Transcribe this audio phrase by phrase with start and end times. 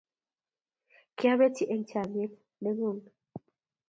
[1.17, 2.97] kiabetchi eng' chamiet ne ng'un